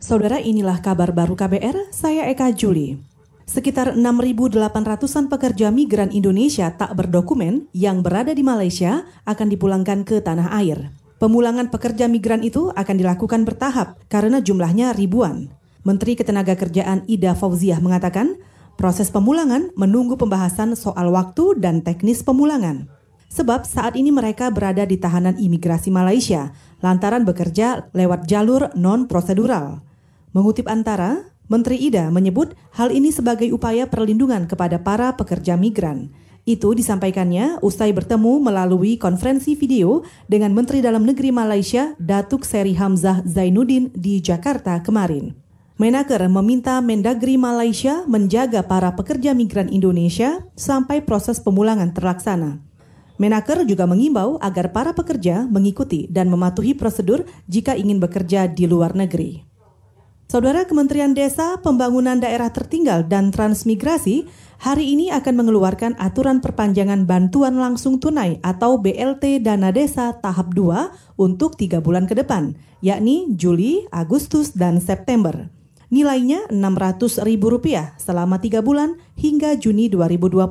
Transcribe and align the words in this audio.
Saudara 0.00 0.40
inilah 0.40 0.80
kabar 0.80 1.12
baru 1.12 1.36
KBR, 1.36 1.92
saya 1.92 2.24
Eka 2.32 2.56
Juli. 2.56 2.96
Sekitar 3.44 4.00
6.800-an 4.00 5.28
pekerja 5.28 5.68
migran 5.68 6.08
Indonesia 6.08 6.72
tak 6.72 6.96
berdokumen 6.96 7.68
yang 7.76 8.00
berada 8.00 8.32
di 8.32 8.40
Malaysia 8.40 9.04
akan 9.28 9.52
dipulangkan 9.52 10.08
ke 10.08 10.24
tanah 10.24 10.56
air. 10.56 10.88
Pemulangan 11.20 11.68
pekerja 11.68 12.08
migran 12.08 12.40
itu 12.40 12.72
akan 12.72 12.96
dilakukan 12.96 13.44
bertahap 13.44 14.00
karena 14.08 14.40
jumlahnya 14.40 14.96
ribuan. 14.96 15.52
Menteri 15.84 16.16
Ketenagakerjaan 16.16 17.04
Ida 17.04 17.36
Fauziah 17.36 17.84
mengatakan, 17.84 18.40
proses 18.80 19.12
pemulangan 19.12 19.68
menunggu 19.76 20.16
pembahasan 20.16 20.80
soal 20.80 21.12
waktu 21.12 21.60
dan 21.60 21.84
teknis 21.84 22.24
pemulangan. 22.24 22.88
Sebab 23.28 23.68
saat 23.68 24.00
ini 24.00 24.08
mereka 24.08 24.48
berada 24.48 24.88
di 24.88 24.96
tahanan 24.96 25.36
imigrasi 25.36 25.92
Malaysia 25.92 26.56
lantaran 26.80 27.28
bekerja 27.28 27.92
lewat 27.92 28.24
jalur 28.24 28.72
non-prosedural. 28.72 29.89
Mengutip 30.30 30.70
Antara, 30.70 31.26
Menteri 31.50 31.90
Ida 31.90 32.06
menyebut 32.14 32.54
hal 32.78 32.94
ini 32.94 33.10
sebagai 33.10 33.50
upaya 33.50 33.90
perlindungan 33.90 34.46
kepada 34.46 34.78
para 34.78 35.10
pekerja 35.18 35.58
migran. 35.58 36.14
Itu 36.46 36.70
disampaikannya 36.70 37.58
usai 37.66 37.90
bertemu 37.90 38.38
melalui 38.38 38.94
konferensi 38.94 39.58
video 39.58 40.06
dengan 40.30 40.54
Menteri 40.54 40.78
Dalam 40.78 41.02
Negeri 41.02 41.34
Malaysia 41.34 41.98
Datuk 41.98 42.46
Seri 42.46 42.78
Hamzah 42.78 43.26
Zainuddin 43.26 43.90
di 43.90 44.22
Jakarta 44.22 44.78
kemarin. 44.86 45.34
Menaker 45.82 46.22
meminta 46.30 46.78
Mendagri 46.78 47.34
Malaysia 47.34 48.06
menjaga 48.06 48.62
para 48.62 48.94
pekerja 48.94 49.34
migran 49.34 49.66
Indonesia 49.66 50.46
sampai 50.54 51.02
proses 51.02 51.42
pemulangan 51.42 51.90
terlaksana. 51.90 52.62
Menaker 53.18 53.66
juga 53.66 53.90
mengimbau 53.90 54.38
agar 54.38 54.70
para 54.70 54.94
pekerja 54.94 55.42
mengikuti 55.50 56.06
dan 56.06 56.30
mematuhi 56.30 56.78
prosedur 56.78 57.26
jika 57.50 57.74
ingin 57.74 57.98
bekerja 57.98 58.46
di 58.46 58.70
luar 58.70 58.94
negeri. 58.94 59.49
Saudara 60.30 60.62
Kementerian 60.62 61.10
Desa, 61.10 61.58
Pembangunan 61.58 62.14
Daerah 62.22 62.54
Tertinggal 62.54 63.10
dan 63.10 63.34
Transmigrasi 63.34 64.30
hari 64.62 64.94
ini 64.94 65.10
akan 65.10 65.42
mengeluarkan 65.42 65.98
aturan 65.98 66.38
perpanjangan 66.38 67.02
bantuan 67.02 67.58
langsung 67.58 67.98
tunai 67.98 68.38
atau 68.38 68.78
BLT 68.78 69.42
Dana 69.42 69.74
Desa 69.74 70.14
tahap 70.22 70.54
2 70.54 71.18
untuk 71.18 71.58
tiga 71.58 71.82
bulan 71.82 72.06
ke 72.06 72.14
depan, 72.14 72.54
yakni 72.78 73.34
Juli, 73.34 73.90
Agustus, 73.90 74.54
dan 74.54 74.78
September. 74.78 75.50
Nilainya 75.90 76.46
Rp600.000 76.46 77.98
selama 77.98 78.38
tiga 78.38 78.62
bulan 78.62 79.02
hingga 79.18 79.58
Juni 79.58 79.90
2020. 79.90 80.46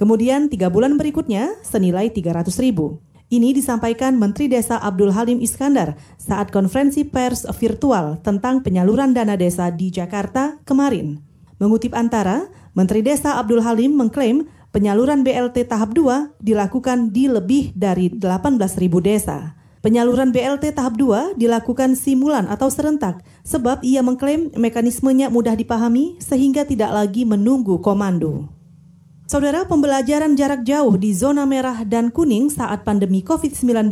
Kemudian 0.00 0.48
tiga 0.48 0.72
bulan 0.72 0.96
berikutnya 0.96 1.60
senilai 1.60 2.08
Rp300.000. 2.08 3.11
Ini 3.32 3.56
disampaikan 3.56 4.20
Menteri 4.20 4.44
Desa 4.44 4.76
Abdul 4.76 5.08
Halim 5.16 5.40
Iskandar 5.40 5.96
saat 6.20 6.52
konferensi 6.52 7.00
pers 7.00 7.48
virtual 7.56 8.20
tentang 8.20 8.60
penyaluran 8.60 9.16
dana 9.16 9.40
desa 9.40 9.72
di 9.72 9.88
Jakarta 9.88 10.60
kemarin. 10.68 11.16
Mengutip 11.56 11.96
antara, 11.96 12.52
Menteri 12.76 13.00
Desa 13.00 13.40
Abdul 13.40 13.64
Halim 13.64 13.96
mengklaim 13.96 14.44
penyaluran 14.68 15.24
BLT 15.24 15.64
tahap 15.64 15.96
2 15.96 16.44
dilakukan 16.44 17.08
di 17.08 17.24
lebih 17.32 17.72
dari 17.72 18.12
18.000 18.12 19.00
desa. 19.00 19.56
Penyaluran 19.80 20.28
BLT 20.28 20.76
tahap 20.76 21.00
2 21.00 21.40
dilakukan 21.40 21.96
simulan 21.96 22.44
atau 22.52 22.68
serentak 22.68 23.24
sebab 23.48 23.80
ia 23.80 24.04
mengklaim 24.04 24.52
mekanismenya 24.60 25.32
mudah 25.32 25.56
dipahami 25.56 26.20
sehingga 26.20 26.68
tidak 26.68 26.92
lagi 26.92 27.24
menunggu 27.24 27.80
komando. 27.80 28.52
Saudara 29.32 29.64
pembelajaran 29.64 30.36
jarak 30.36 30.60
jauh 30.60 30.92
di 31.00 31.16
zona 31.16 31.48
merah 31.48 31.88
dan 31.88 32.12
kuning 32.12 32.52
saat 32.52 32.84
pandemi 32.84 33.24
COVID-19 33.24 33.88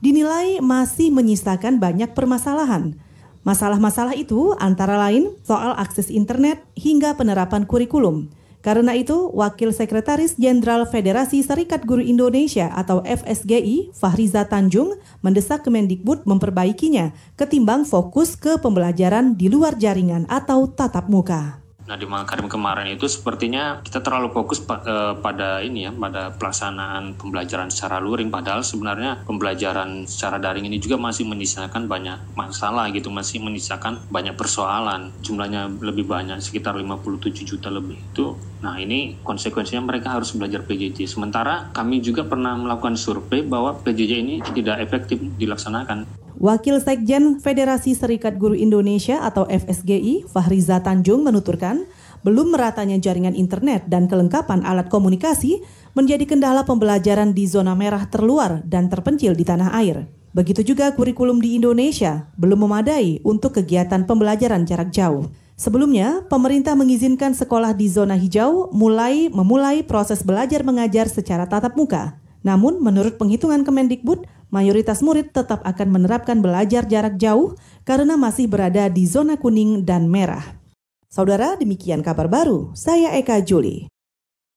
dinilai 0.00 0.64
masih 0.64 1.12
menyisakan 1.12 1.76
banyak 1.76 2.16
permasalahan. 2.16 2.96
Masalah-masalah 3.44 4.16
itu 4.16 4.56
antara 4.56 4.96
lain 4.96 5.36
soal 5.44 5.76
akses 5.76 6.08
internet 6.08 6.64
hingga 6.72 7.12
penerapan 7.20 7.68
kurikulum. 7.68 8.32
Karena 8.64 8.96
itu, 8.96 9.28
Wakil 9.36 9.76
Sekretaris 9.76 10.40
Jenderal 10.40 10.88
Federasi 10.88 11.44
Serikat 11.44 11.84
Guru 11.84 12.00
Indonesia 12.00 12.72
atau 12.72 13.04
FSGI, 13.04 13.92
Fahriza 13.92 14.48
Tanjung, 14.48 14.96
mendesak 15.20 15.68
Kemendikbud 15.68 16.24
memperbaikinya 16.24 17.12
ketimbang 17.36 17.84
fokus 17.84 18.40
ke 18.40 18.56
pembelajaran 18.56 19.36
di 19.36 19.52
luar 19.52 19.76
jaringan 19.76 20.24
atau 20.32 20.64
tatap 20.64 21.12
muka. 21.12 21.61
Nah 21.82 21.98
di 21.98 22.06
Makarim 22.06 22.46
kemarin 22.46 22.94
itu 22.94 23.10
sepertinya 23.10 23.82
kita 23.82 23.98
terlalu 23.98 24.30
fokus 24.30 24.62
pa, 24.62 24.78
uh, 24.82 25.14
pada 25.18 25.58
ini 25.64 25.88
ya, 25.88 25.92
pada 25.92 26.30
pelaksanaan 26.34 27.18
pembelajaran 27.18 27.68
secara 27.74 27.98
luring. 27.98 28.30
Padahal 28.30 28.62
sebenarnya 28.62 29.26
pembelajaran 29.26 30.06
secara 30.06 30.38
daring 30.38 30.70
ini 30.70 30.78
juga 30.78 30.94
masih 30.94 31.26
menyisakan 31.26 31.90
banyak 31.90 32.38
masalah 32.38 32.86
gitu, 32.94 33.10
masih 33.10 33.42
menyisakan 33.42 33.98
banyak 34.08 34.38
persoalan. 34.38 35.10
Jumlahnya 35.26 35.68
lebih 35.82 36.06
banyak, 36.06 36.38
sekitar 36.38 36.78
57 36.78 37.42
juta 37.42 37.68
lebih 37.68 37.98
itu. 37.98 38.38
Nah 38.62 38.78
ini 38.78 39.18
konsekuensinya 39.26 39.82
mereka 39.82 40.14
harus 40.14 40.30
belajar 40.38 40.62
PJJ. 40.62 41.10
Sementara 41.10 41.74
kami 41.74 41.98
juga 41.98 42.22
pernah 42.22 42.54
melakukan 42.54 42.94
survei 42.94 43.42
bahwa 43.42 43.74
PJJ 43.82 44.12
ini 44.22 44.34
tidak 44.54 44.78
efektif 44.86 45.18
dilaksanakan. 45.18 46.06
Wakil 46.42 46.82
Sekjen 46.82 47.38
Federasi 47.38 47.94
Serikat 47.94 48.34
Guru 48.34 48.58
Indonesia 48.58 49.22
atau 49.22 49.46
FSGI, 49.46 50.26
Fahriza 50.26 50.82
Tanjung 50.82 51.22
menuturkan, 51.22 51.86
belum 52.26 52.58
meratanya 52.58 52.98
jaringan 52.98 53.38
internet 53.38 53.86
dan 53.86 54.10
kelengkapan 54.10 54.66
alat 54.66 54.90
komunikasi 54.90 55.62
menjadi 55.94 56.26
kendala 56.26 56.66
pembelajaran 56.66 57.30
di 57.30 57.46
zona 57.46 57.78
merah 57.78 58.10
terluar 58.10 58.58
dan 58.66 58.90
terpencil 58.90 59.38
di 59.38 59.46
tanah 59.46 59.70
air. 59.78 60.10
Begitu 60.34 60.74
juga 60.74 60.90
kurikulum 60.98 61.38
di 61.38 61.54
Indonesia 61.54 62.26
belum 62.34 62.66
memadai 62.66 63.22
untuk 63.22 63.62
kegiatan 63.62 64.02
pembelajaran 64.02 64.66
jarak 64.66 64.90
jauh. 64.90 65.30
Sebelumnya, 65.54 66.26
pemerintah 66.26 66.74
mengizinkan 66.74 67.38
sekolah 67.38 67.70
di 67.70 67.86
zona 67.86 68.18
hijau 68.18 68.66
mulai 68.74 69.30
memulai 69.30 69.86
proses 69.86 70.26
belajar 70.26 70.66
mengajar 70.66 71.06
secara 71.06 71.46
tatap 71.46 71.78
muka. 71.78 72.18
Namun, 72.42 72.82
menurut 72.82 73.14
penghitungan 73.14 73.62
Kemendikbud, 73.62 74.26
mayoritas 74.52 75.00
murid 75.00 75.32
tetap 75.32 75.64
akan 75.64 75.88
menerapkan 75.88 76.38
belajar 76.44 76.84
jarak 76.84 77.16
jauh 77.16 77.56
karena 77.82 78.14
masih 78.20 78.46
berada 78.46 78.86
di 78.92 79.08
zona 79.08 79.40
kuning 79.40 79.82
dan 79.82 80.06
merah. 80.06 80.60
Saudara, 81.08 81.56
demikian 81.56 82.04
kabar 82.04 82.28
baru. 82.28 82.72
Saya 82.76 83.16
Eka 83.16 83.40
Juli. 83.42 83.91